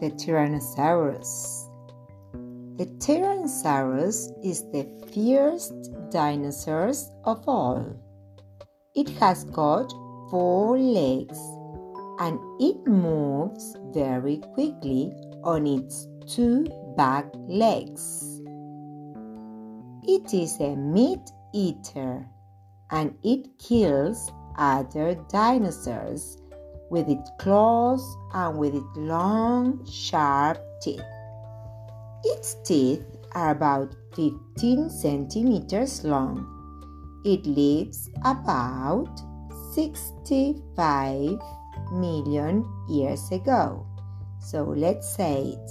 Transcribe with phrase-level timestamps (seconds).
[0.00, 1.68] the Tyrannosaurus.
[2.78, 6.92] The Tyrannosaurus is the fiercest dinosaur
[7.24, 7.84] of all.
[8.94, 9.92] It has got
[10.30, 11.38] four legs
[12.18, 15.12] and it moves very quickly
[15.44, 18.40] on its two back legs.
[20.04, 22.26] It is a meat eater
[22.90, 26.39] and it kills other dinosaurs
[26.90, 28.02] with its claws
[28.34, 31.00] and with its long, sharp teeth.
[32.24, 36.44] Its teeth are about 15 centimeters long.
[37.24, 39.08] It lives about
[39.74, 41.38] 65
[41.92, 43.86] million years ago.
[44.40, 45.70] So let's say it.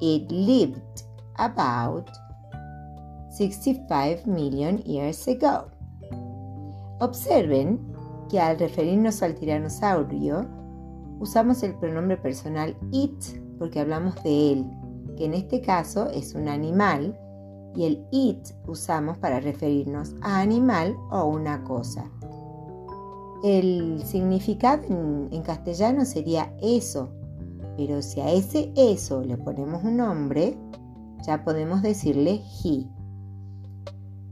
[0.00, 1.04] It lived
[1.38, 2.10] about
[3.30, 5.70] 65 million years ago.
[7.00, 7.78] Observen
[8.32, 10.46] que al referirnos al tiranosaurio
[11.20, 13.22] usamos el pronombre personal it
[13.58, 14.70] porque hablamos de él,
[15.18, 17.14] que en este caso es un animal,
[17.76, 22.10] y el it usamos para referirnos a animal o una cosa.
[23.44, 27.10] El significado en, castellano sería eso,
[27.76, 30.56] pero si a ese eso le ponemos un nombre,
[31.26, 32.88] ya podemos decirle he,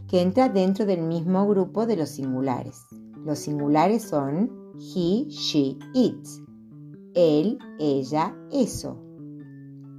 [0.08, 2.86] que entra dentro del mismo grupo de los singulares.
[3.24, 6.26] Los singulares son he, she, it,
[7.14, 8.96] él, ella, eso.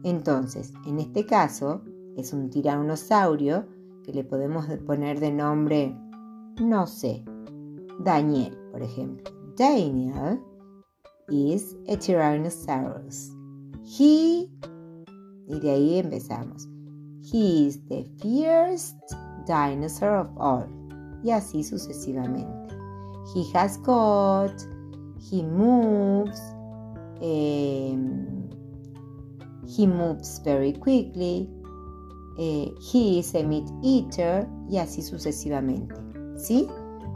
[0.04, 1.82] Entonces, en este caso,
[2.18, 3.66] es un tiranosaurio
[4.04, 5.96] que le podemos poner de nombre,
[6.60, 7.24] no sé,
[8.00, 9.32] Daniel, por ejemplo.
[9.58, 10.40] Daniel
[11.30, 13.32] is a Tyrannosaurus.
[13.84, 14.50] He,
[15.48, 16.68] y de ahí empezamos.
[17.22, 18.96] He is the fiercest
[19.46, 20.66] dinosaur of all.
[21.24, 22.71] Y así sucesivamente.
[23.34, 24.54] He has got,
[25.20, 26.40] he moves,
[27.22, 28.50] um,
[29.68, 31.50] he moves very quickly,
[32.38, 35.96] uh, he is a meat eater y así sucesivamente.
[36.36, 36.68] ¿Sí?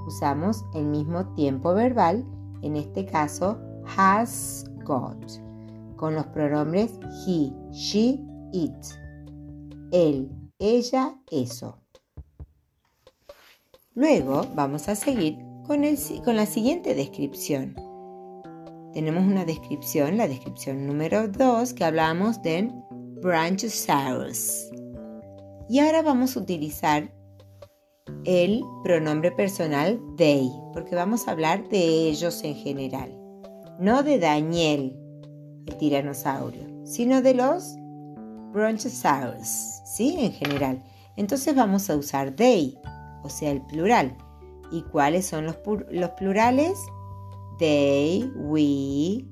[0.06, 2.26] usamos el mismo tiempo verbal,
[2.62, 3.58] en este caso
[3.98, 5.18] has got,
[5.98, 8.20] con los pronombres he, she,
[8.54, 8.74] it,
[9.92, 11.80] él, ella, eso.
[13.94, 15.38] Luego vamos a seguir
[15.68, 17.76] con, la siguiente descripción.
[18.94, 22.72] Tenemos una descripción, la descripción número 2, que hablamos de
[23.22, 24.70] Branchosaurus.
[25.68, 27.12] Y ahora vamos a utilizar
[28.26, 33.12] el pronombre personal they, porque vamos a hablar de ellos en general.
[33.80, 34.96] No de Daniel,
[35.66, 37.76] el tiranosaurio, sino de los
[38.54, 40.16] bronchosaurus, ¿sí?
[40.20, 40.82] En general.
[41.18, 42.78] Entonces vamos a usar they,
[43.24, 44.16] o sea, el plural.
[44.72, 45.58] ¿Y cuáles son los,
[45.92, 46.78] los plurales?
[47.60, 49.26] They, we,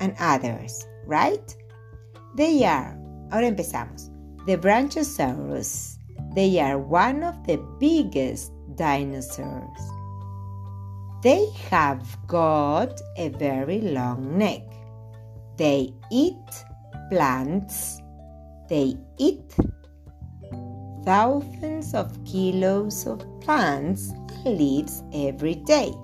[0.00, 1.56] and others, right?
[2.36, 2.98] They are.
[3.30, 4.10] Ahora empezamos.
[4.46, 5.96] The Bronchosaurus
[6.36, 9.80] they are one of the biggest dinosaurs.
[11.22, 14.60] They have got a very long neck.
[15.56, 16.36] They eat
[17.08, 18.02] plants.
[18.68, 19.56] They eat
[21.06, 24.10] thousands of kilos of plants
[24.44, 25.94] and leaves every day.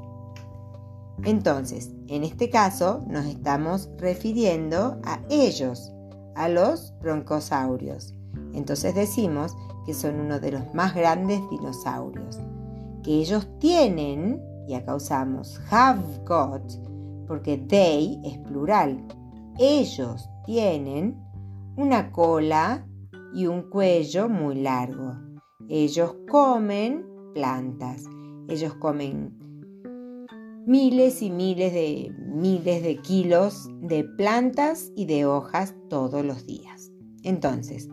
[1.24, 5.92] Entonces, en este caso nos estamos refiriendo a ellos,
[6.36, 8.14] a los broncosaurios.
[8.54, 9.54] Entonces decimos
[9.84, 12.38] que son uno de los más grandes dinosaurios,
[13.02, 16.62] que ellos tienen, y acá usamos have got,
[17.26, 19.02] porque they es plural,
[19.58, 21.20] ellos tienen
[21.76, 22.86] una cola
[23.34, 25.16] y un cuello muy largo.
[25.68, 28.04] Ellos comen plantas,
[28.48, 29.38] ellos comen
[30.66, 36.90] miles y miles de miles de kilos de plantas y de hojas todos los días.
[37.24, 37.88] Entonces,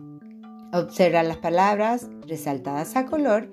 [0.72, 3.50] Observa las palabras resaltadas a color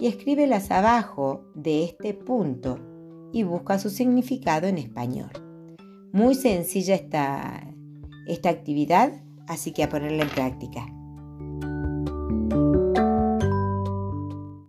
[0.00, 2.80] y escríbelas abajo de este punto
[3.32, 5.30] y busca su significado en español.
[6.12, 7.72] Muy sencilla esta,
[8.26, 9.12] esta actividad,
[9.46, 10.95] así que a ponerla en práctica.